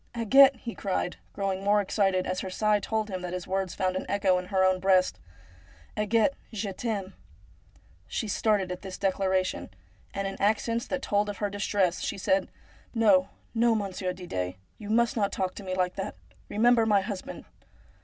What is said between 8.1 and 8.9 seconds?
started at